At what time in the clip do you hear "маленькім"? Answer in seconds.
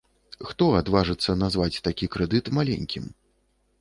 2.59-3.05